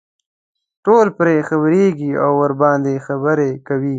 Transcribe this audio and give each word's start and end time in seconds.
ټول 0.85 1.07
پرې 1.19 1.35
خبرېږي 1.49 2.11
او 2.23 2.31
ورباندې 2.41 3.03
خبرې 3.07 3.51
کوي. 3.67 3.89